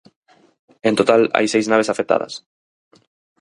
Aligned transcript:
En 0.87 0.93
total 0.99 1.21
hai 1.35 1.45
seis 1.53 1.67
naves 1.71 1.91
afectadas. 1.93 2.33